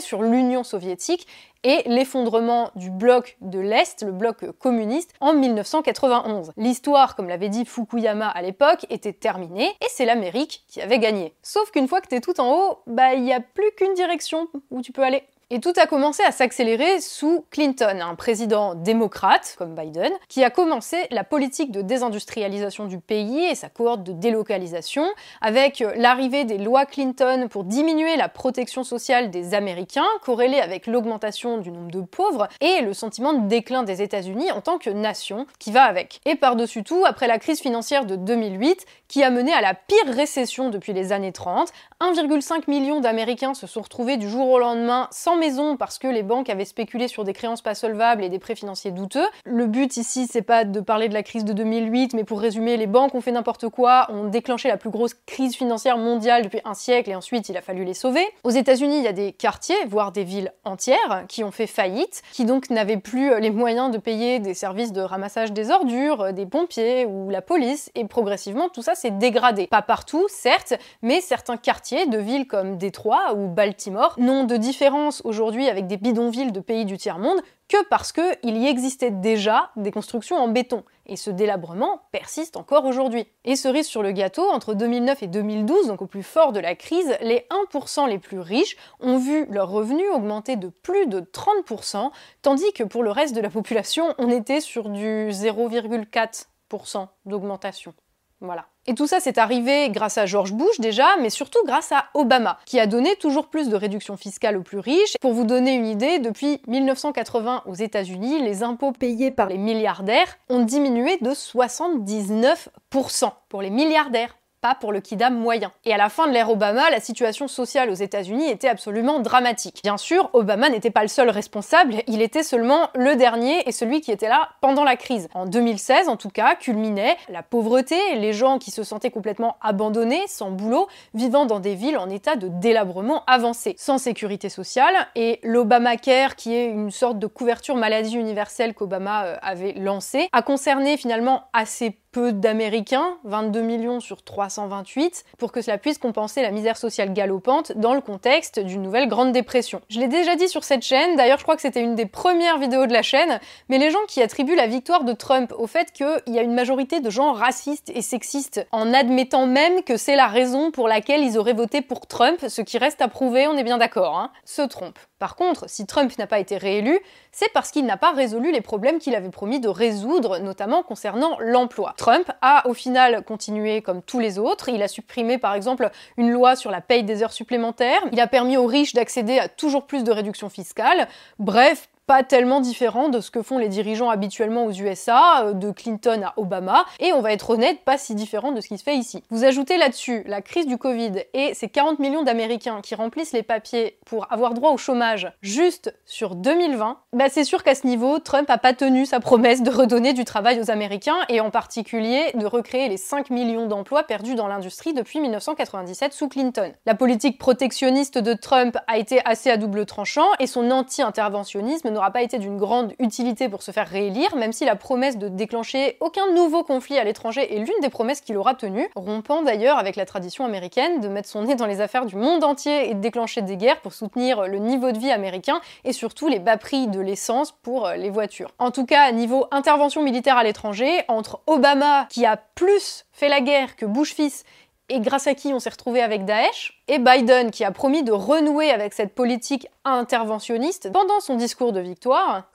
sur 0.00 0.22
l'Union 0.22 0.64
soviétique 0.64 1.26
et 1.62 1.82
l'effondrement 1.86 2.70
du 2.74 2.90
bloc 2.90 3.36
de 3.40 3.58
l'Est, 3.58 4.02
le 4.02 4.12
bloc 4.12 4.50
communiste, 4.58 5.12
en 5.20 5.34
1991. 5.34 6.52
L'histoire, 6.56 7.16
comme 7.16 7.28
l'avait 7.28 7.48
dit 7.48 7.64
Fukuyama 7.64 8.28
à 8.28 8.42
l'époque, 8.42 8.86
était 8.88 9.12
terminée 9.12 9.68
et 9.80 9.86
c'est 9.90 10.06
l'Amérique 10.06 10.64
qui 10.68 10.80
avait 10.80 10.98
gagné. 10.98 11.34
Sauf 11.42 11.70
qu'une 11.70 11.88
fois 11.88 12.00
que 12.00 12.08
t'es 12.08 12.20
tout 12.20 12.40
en 12.40 12.52
haut, 12.52 12.78
bah 12.86 13.14
il 13.14 13.22
n'y 13.22 13.32
a 13.32 13.40
plus 13.40 13.70
qu'une 13.76 13.94
direction 13.94 14.48
où 14.70 14.80
tu 14.80 14.92
peux 14.92 15.02
aller. 15.02 15.22
Et 15.52 15.58
tout 15.58 15.72
a 15.78 15.86
commencé 15.88 16.22
à 16.22 16.30
s'accélérer 16.30 17.00
sous 17.00 17.44
Clinton, 17.50 17.98
un 18.00 18.14
président 18.14 18.76
démocrate 18.76 19.56
comme 19.58 19.74
Biden, 19.74 20.12
qui 20.28 20.44
a 20.44 20.50
commencé 20.50 20.96
la 21.10 21.24
politique 21.24 21.72
de 21.72 21.82
désindustrialisation 21.82 22.84
du 22.84 23.00
pays 23.00 23.46
et 23.46 23.56
sa 23.56 23.68
cohorte 23.68 24.04
de 24.04 24.12
délocalisation, 24.12 25.04
avec 25.40 25.82
l'arrivée 25.96 26.44
des 26.44 26.56
lois 26.56 26.86
Clinton 26.86 27.48
pour 27.50 27.64
diminuer 27.64 28.14
la 28.14 28.28
protection 28.28 28.84
sociale 28.84 29.32
des 29.32 29.52
Américains, 29.52 30.06
corrélée 30.22 30.60
avec 30.60 30.86
l'augmentation 30.86 31.58
du 31.58 31.72
nombre 31.72 31.90
de 31.90 32.02
pauvres 32.02 32.46
et 32.60 32.82
le 32.82 32.94
sentiment 32.94 33.32
de 33.32 33.48
déclin 33.48 33.82
des 33.82 34.02
États-Unis 34.02 34.52
en 34.52 34.60
tant 34.60 34.78
que 34.78 34.90
nation 34.90 35.48
qui 35.58 35.72
va 35.72 35.82
avec. 35.82 36.20
Et 36.26 36.36
par-dessus 36.36 36.84
tout, 36.84 37.02
après 37.04 37.26
la 37.26 37.40
crise 37.40 37.58
financière 37.60 38.06
de 38.06 38.14
2008, 38.14 38.86
qui 39.08 39.24
a 39.24 39.30
mené 39.30 39.52
à 39.52 39.60
la 39.60 39.74
pire 39.74 40.14
récession 40.14 40.70
depuis 40.70 40.92
les 40.92 41.10
années 41.10 41.32
30, 41.32 41.72
1,5 42.00 42.70
million 42.70 43.00
d'Américains 43.00 43.54
se 43.54 43.66
sont 43.66 43.82
retrouvés 43.82 44.16
du 44.16 44.30
jour 44.30 44.48
au 44.48 44.60
lendemain 44.60 45.08
sans 45.10 45.39
maison 45.40 45.76
parce 45.76 45.98
que 45.98 46.06
les 46.06 46.22
banques 46.22 46.48
avaient 46.50 46.64
spéculé 46.64 47.08
sur 47.08 47.24
des 47.24 47.32
créances 47.32 47.62
pas 47.62 47.74
solvables 47.74 48.22
et 48.22 48.28
des 48.28 48.38
prêts 48.38 48.54
financiers 48.54 48.92
douteux. 48.92 49.26
Le 49.44 49.66
but 49.66 49.96
ici, 49.96 50.28
c'est 50.30 50.42
pas 50.42 50.64
de 50.64 50.80
parler 50.80 51.08
de 51.08 51.14
la 51.14 51.24
crise 51.24 51.44
de 51.44 51.52
2008, 51.52 52.14
mais 52.14 52.22
pour 52.22 52.40
résumer, 52.40 52.76
les 52.76 52.86
banques 52.86 53.14
ont 53.14 53.20
fait 53.20 53.32
n'importe 53.32 53.68
quoi, 53.68 54.06
ont 54.10 54.28
déclenché 54.28 54.68
la 54.68 54.76
plus 54.76 54.90
grosse 54.90 55.14
crise 55.26 55.56
financière 55.56 55.98
mondiale 55.98 56.42
depuis 56.44 56.60
un 56.64 56.74
siècle 56.74 57.10
et 57.10 57.16
ensuite 57.16 57.48
il 57.48 57.56
a 57.56 57.62
fallu 57.62 57.84
les 57.84 57.94
sauver. 57.94 58.24
Aux 58.44 58.50
États-Unis, 58.50 58.98
il 58.98 59.04
y 59.04 59.08
a 59.08 59.12
des 59.12 59.32
quartiers, 59.32 59.74
voire 59.88 60.12
des 60.12 60.24
villes 60.24 60.52
entières, 60.64 61.24
qui 61.28 61.42
ont 61.42 61.50
fait 61.50 61.66
faillite, 61.66 62.22
qui 62.32 62.44
donc 62.44 62.70
n'avaient 62.70 62.98
plus 62.98 63.40
les 63.40 63.50
moyens 63.50 63.90
de 63.90 63.98
payer 63.98 64.38
des 64.38 64.54
services 64.54 64.92
de 64.92 65.00
ramassage 65.00 65.52
des 65.52 65.70
ordures, 65.70 66.32
des 66.32 66.46
pompiers 66.46 67.06
ou 67.06 67.30
la 67.30 67.42
police, 67.42 67.90
et 67.94 68.04
progressivement 68.04 68.68
tout 68.68 68.82
ça 68.82 68.94
s'est 68.94 69.10
dégradé. 69.10 69.66
Pas 69.66 69.82
partout, 69.82 70.26
certes, 70.28 70.74
mais 71.02 71.20
certains 71.20 71.56
quartiers 71.56 72.06
de 72.06 72.18
villes 72.18 72.46
comme 72.46 72.76
Détroit 72.76 73.34
ou 73.34 73.48
Baltimore 73.48 74.14
n'ont 74.18 74.44
de 74.44 74.56
différence 74.56 75.22
aujourd'hui 75.30 75.68
avec 75.68 75.86
des 75.86 75.96
bidonvilles 75.96 76.52
de 76.52 76.60
pays 76.60 76.84
du 76.84 76.98
tiers-monde 76.98 77.40
que 77.68 77.82
parce 77.88 78.12
qu'il 78.12 78.56
y 78.58 78.66
existait 78.66 79.10
déjà 79.10 79.70
des 79.76 79.92
constructions 79.92 80.36
en 80.36 80.48
béton. 80.48 80.84
Et 81.06 81.16
ce 81.16 81.30
délabrement 81.30 82.02
persiste 82.12 82.56
encore 82.56 82.84
aujourd'hui. 82.84 83.26
Et 83.44 83.56
cerise 83.56 83.86
sur 83.86 84.02
le 84.02 84.12
gâteau, 84.12 84.46
entre 84.50 84.74
2009 84.74 85.22
et 85.22 85.26
2012, 85.28 85.86
donc 85.86 86.02
au 86.02 86.06
plus 86.06 86.22
fort 86.22 86.52
de 86.52 86.60
la 86.60 86.74
crise, 86.74 87.16
les 87.22 87.46
1% 87.72 88.08
les 88.08 88.18
plus 88.18 88.40
riches 88.40 88.76
ont 88.98 89.18
vu 89.18 89.46
leurs 89.46 89.70
revenus 89.70 90.10
augmenter 90.12 90.56
de 90.56 90.68
plus 90.68 91.06
de 91.06 91.20
30%, 91.20 92.10
tandis 92.42 92.72
que 92.74 92.82
pour 92.82 93.02
le 93.02 93.10
reste 93.10 93.34
de 93.34 93.40
la 93.40 93.50
population, 93.50 94.14
on 94.18 94.28
était 94.28 94.60
sur 94.60 94.90
du 94.90 95.30
0,4% 95.30 97.06
d'augmentation. 97.24 97.94
Voilà. 98.40 98.66
Et 98.90 98.94
tout 98.94 99.06
ça, 99.06 99.20
c'est 99.20 99.38
arrivé 99.38 99.88
grâce 99.90 100.18
à 100.18 100.26
George 100.26 100.52
Bush 100.52 100.80
déjà, 100.80 101.06
mais 101.20 101.30
surtout 101.30 101.60
grâce 101.64 101.92
à 101.92 102.06
Obama, 102.14 102.58
qui 102.66 102.80
a 102.80 102.88
donné 102.88 103.14
toujours 103.14 103.46
plus 103.46 103.68
de 103.68 103.76
réductions 103.76 104.16
fiscales 104.16 104.56
aux 104.56 104.64
plus 104.64 104.80
riches. 104.80 105.14
Pour 105.20 105.32
vous 105.32 105.44
donner 105.44 105.74
une 105.74 105.86
idée, 105.86 106.18
depuis 106.18 106.60
1980 106.66 107.62
aux 107.66 107.74
États-Unis, 107.74 108.42
les 108.42 108.64
impôts 108.64 108.90
payés 108.90 109.30
par 109.30 109.46
les 109.46 109.58
milliardaires 109.58 110.36
ont 110.48 110.64
diminué 110.64 111.18
de 111.20 111.30
79% 111.30 113.30
pour 113.48 113.62
les 113.62 113.70
milliardaires 113.70 114.34
pas 114.60 114.74
pour 114.74 114.92
le 114.92 115.00
kidam 115.00 115.34
moyen. 115.34 115.72
Et 115.84 115.94
à 115.94 115.96
la 115.96 116.08
fin 116.08 116.26
de 116.26 116.32
l'ère 116.32 116.50
Obama, 116.50 116.90
la 116.90 117.00
situation 117.00 117.48
sociale 117.48 117.90
aux 117.90 117.94
États-Unis 117.94 118.48
était 118.48 118.68
absolument 118.68 119.20
dramatique. 119.20 119.80
Bien 119.82 119.96
sûr, 119.96 120.30
Obama 120.32 120.68
n'était 120.68 120.90
pas 120.90 121.02
le 121.02 121.08
seul 121.08 121.30
responsable, 121.30 121.94
il 122.06 122.22
était 122.22 122.42
seulement 122.42 122.88
le 122.94 123.16
dernier 123.16 123.68
et 123.68 123.72
celui 123.72 124.00
qui 124.00 124.12
était 124.12 124.28
là 124.28 124.50
pendant 124.60 124.84
la 124.84 124.96
crise. 124.96 125.28
En 125.34 125.46
2016, 125.46 126.08
en 126.08 126.16
tout 126.16 126.30
cas, 126.30 126.54
culminait 126.54 127.16
la 127.28 127.42
pauvreté, 127.42 127.96
les 128.16 128.32
gens 128.32 128.58
qui 128.58 128.70
se 128.70 128.82
sentaient 128.82 129.10
complètement 129.10 129.56
abandonnés, 129.62 130.22
sans 130.26 130.50
boulot, 130.50 130.88
vivant 131.14 131.46
dans 131.46 131.60
des 131.60 131.74
villes 131.74 131.98
en 131.98 132.10
état 132.10 132.36
de 132.36 132.48
délabrement 132.48 133.24
avancé, 133.26 133.74
sans 133.78 133.98
sécurité 133.98 134.48
sociale, 134.48 134.94
et 135.14 135.40
l'Obamacare, 135.42 136.36
qui 136.36 136.54
est 136.54 136.66
une 136.66 136.90
sorte 136.90 137.18
de 137.18 137.26
couverture 137.26 137.76
maladie 137.76 138.16
universelle 138.16 138.74
qu'Obama 138.74 139.24
euh, 139.24 139.36
avait 139.42 139.72
lancée, 139.72 140.28
a 140.32 140.42
concerné 140.42 140.96
finalement 140.96 141.44
assez 141.52 141.96
peu 142.12 142.32
d'Américains, 142.32 143.16
22 143.24 143.60
millions 143.60 144.00
sur 144.00 144.22
328, 144.22 145.24
pour 145.38 145.52
que 145.52 145.62
cela 145.62 145.78
puisse 145.78 145.98
compenser 145.98 146.42
la 146.42 146.50
misère 146.50 146.76
sociale 146.76 147.12
galopante 147.12 147.72
dans 147.72 147.94
le 147.94 148.00
contexte 148.00 148.60
d'une 148.60 148.82
nouvelle 148.82 149.08
Grande 149.08 149.32
Dépression. 149.32 149.80
Je 149.88 150.00
l'ai 150.00 150.08
déjà 150.08 150.36
dit 150.36 150.48
sur 150.48 150.64
cette 150.64 150.82
chaîne, 150.82 151.16
d'ailleurs 151.16 151.38
je 151.38 151.44
crois 151.44 151.56
que 151.56 151.62
c'était 151.62 151.82
une 151.82 151.94
des 151.94 152.06
premières 152.06 152.58
vidéos 152.58 152.86
de 152.86 152.92
la 152.92 153.02
chaîne, 153.02 153.40
mais 153.68 153.78
les 153.78 153.90
gens 153.90 154.04
qui 154.08 154.22
attribuent 154.22 154.56
la 154.56 154.66
victoire 154.66 155.04
de 155.04 155.12
Trump 155.12 155.52
au 155.56 155.66
fait 155.66 155.92
qu'il 155.92 156.22
y 156.26 156.38
a 156.38 156.42
une 156.42 156.54
majorité 156.54 157.00
de 157.00 157.10
gens 157.10 157.32
racistes 157.32 157.90
et 157.94 158.02
sexistes, 158.02 158.66
en 158.72 158.92
admettant 158.92 159.46
même 159.46 159.82
que 159.82 159.96
c'est 159.96 160.16
la 160.16 160.26
raison 160.26 160.70
pour 160.70 160.88
laquelle 160.88 161.22
ils 161.22 161.38
auraient 161.38 161.52
voté 161.52 161.82
pour 161.82 162.06
Trump, 162.06 162.38
ce 162.48 162.62
qui 162.62 162.78
reste 162.78 163.00
à 163.02 163.08
prouver, 163.08 163.46
on 163.46 163.56
est 163.56 163.64
bien 163.64 163.78
d'accord, 163.78 164.18
hein, 164.18 164.30
se 164.44 164.62
trompent. 164.62 164.98
Par 165.20 165.36
contre, 165.36 165.68
si 165.68 165.86
Trump 165.86 166.10
n'a 166.18 166.26
pas 166.26 166.38
été 166.38 166.56
réélu, 166.56 166.98
c'est 167.30 167.52
parce 167.52 167.70
qu'il 167.70 167.84
n'a 167.84 167.98
pas 167.98 168.10
résolu 168.10 168.52
les 168.52 168.62
problèmes 168.62 168.98
qu'il 168.98 169.14
avait 169.14 169.28
promis 169.28 169.60
de 169.60 169.68
résoudre, 169.68 170.38
notamment 170.38 170.82
concernant 170.82 171.36
l'emploi. 171.38 171.92
Trump 171.98 172.32
a 172.40 172.66
au 172.66 172.72
final 172.72 173.22
continué 173.22 173.82
comme 173.82 174.00
tous 174.00 174.18
les 174.18 174.38
autres, 174.38 174.70
il 174.70 174.82
a 174.82 174.88
supprimé 174.88 175.36
par 175.36 175.52
exemple 175.52 175.90
une 176.16 176.30
loi 176.30 176.56
sur 176.56 176.70
la 176.70 176.80
paye 176.80 177.04
des 177.04 177.22
heures 177.22 177.34
supplémentaires, 177.34 178.00
il 178.12 178.20
a 178.20 178.26
permis 178.26 178.56
aux 178.56 178.64
riches 178.64 178.94
d'accéder 178.94 179.38
à 179.38 179.48
toujours 179.48 179.86
plus 179.86 180.04
de 180.04 180.10
réductions 180.10 180.48
fiscales, 180.48 181.06
bref, 181.38 181.90
pas 182.10 182.24
tellement 182.24 182.58
différent 182.58 183.08
de 183.08 183.20
ce 183.20 183.30
que 183.30 183.40
font 183.40 183.56
les 183.56 183.68
dirigeants 183.68 184.10
habituellement 184.10 184.64
aux 184.64 184.72
USA, 184.72 185.44
euh, 185.44 185.52
de 185.52 185.70
Clinton 185.70 186.22
à 186.24 186.32
Obama, 186.38 186.84
et 186.98 187.12
on 187.12 187.20
va 187.20 187.32
être 187.32 187.50
honnête, 187.50 187.84
pas 187.84 187.98
si 187.98 188.16
différent 188.16 188.50
de 188.50 188.60
ce 188.60 188.66
qui 188.66 188.78
se 188.78 188.82
fait 188.82 188.96
ici. 188.96 189.22
Vous 189.30 189.44
ajoutez 189.44 189.76
là-dessus 189.76 190.24
la 190.26 190.42
crise 190.42 190.66
du 190.66 190.76
Covid 190.76 191.12
et 191.34 191.54
ces 191.54 191.68
40 191.68 192.00
millions 192.00 192.24
d'Américains 192.24 192.80
qui 192.82 192.96
remplissent 192.96 193.30
les 193.30 193.44
papiers 193.44 193.96
pour 194.06 194.26
avoir 194.32 194.54
droit 194.54 194.72
au 194.72 194.76
chômage 194.76 195.30
juste 195.40 195.94
sur 196.04 196.34
2020, 196.34 196.98
bah 197.12 197.28
c'est 197.28 197.44
sûr 197.44 197.62
qu'à 197.62 197.76
ce 197.76 197.86
niveau, 197.86 198.18
Trump 198.18 198.50
a 198.50 198.58
pas 198.58 198.72
tenu 198.72 199.06
sa 199.06 199.20
promesse 199.20 199.62
de 199.62 199.70
redonner 199.70 200.12
du 200.12 200.24
travail 200.24 200.58
aux 200.60 200.72
Américains 200.72 201.18
et 201.28 201.40
en 201.40 201.50
particulier 201.50 202.32
de 202.34 202.44
recréer 202.44 202.88
les 202.88 202.96
5 202.96 203.30
millions 203.30 203.68
d'emplois 203.68 204.02
perdus 204.02 204.34
dans 204.34 204.48
l'industrie 204.48 204.94
depuis 204.94 205.20
1997 205.20 206.12
sous 206.12 206.28
Clinton. 206.28 206.72
La 206.86 206.96
politique 206.96 207.38
protectionniste 207.38 208.18
de 208.18 208.34
Trump 208.34 208.76
a 208.88 208.98
été 208.98 209.20
assez 209.24 209.48
à 209.48 209.56
double 209.56 209.86
tranchant 209.86 210.26
et 210.40 210.48
son 210.48 210.72
anti-interventionnisme 210.72 211.99
n'aura 212.00 212.10
pas 212.10 212.22
été 212.22 212.38
d'une 212.38 212.56
grande 212.56 212.94
utilité 212.98 213.50
pour 213.50 213.62
se 213.62 213.72
faire 213.72 213.86
réélire, 213.86 214.34
même 214.34 214.52
si 214.52 214.64
la 214.64 214.74
promesse 214.74 215.18
de 215.18 215.28
déclencher 215.28 215.98
aucun 216.00 216.32
nouveau 216.32 216.64
conflit 216.64 216.96
à 216.96 217.04
l'étranger 217.04 217.54
est 217.54 217.58
l'une 217.58 217.80
des 217.82 217.90
promesses 217.90 218.22
qu'il 218.22 218.38
aura 218.38 218.54
tenues, 218.54 218.88
rompant 218.96 219.42
d'ailleurs 219.42 219.76
avec 219.76 219.96
la 219.96 220.06
tradition 220.06 220.46
américaine 220.46 221.00
de 221.00 221.08
mettre 221.08 221.28
son 221.28 221.42
nez 221.42 221.56
dans 221.56 221.66
les 221.66 221.82
affaires 221.82 222.06
du 222.06 222.16
monde 222.16 222.42
entier 222.42 222.90
et 222.90 222.94
de 222.94 223.00
déclencher 223.00 223.42
des 223.42 223.58
guerres 223.58 223.82
pour 223.82 223.92
soutenir 223.92 224.46
le 224.46 224.58
niveau 224.58 224.92
de 224.92 224.98
vie 224.98 225.10
américain 225.10 225.60
et 225.84 225.92
surtout 225.92 226.28
les 226.28 226.38
bas 226.38 226.56
prix 226.56 226.86
de 226.86 227.00
l'essence 227.00 227.52
pour 227.52 227.90
les 227.90 228.08
voitures. 228.08 228.50
En 228.58 228.70
tout 228.70 228.86
cas, 228.86 229.12
niveau 229.12 229.46
intervention 229.50 230.02
militaire 230.02 230.38
à 230.38 230.44
l'étranger, 230.44 231.02
entre 231.08 231.40
Obama 231.46 232.06
qui 232.08 232.24
a 232.24 232.38
plus 232.54 233.04
fait 233.12 233.28
la 233.28 233.42
guerre 233.42 233.76
que 233.76 233.84
Bush 233.84 234.14
fils 234.14 234.44
et 234.90 235.00
grâce 235.00 235.26
à 235.26 235.34
qui 235.34 235.54
on 235.54 235.60
s'est 235.60 235.70
retrouvé 235.70 236.02
avec 236.02 236.24
Daesh, 236.24 236.82
et 236.88 236.98
Biden 236.98 237.50
qui 237.50 237.64
a 237.64 237.70
promis 237.70 238.02
de 238.02 238.12
renouer 238.12 238.70
avec 238.70 238.92
cette 238.92 239.14
politique 239.14 239.68
interventionniste 239.84 240.92
pendant 240.92 241.20
son 241.20 241.36
discours 241.36 241.72
de 241.72 241.80
victoire. 241.80 242.50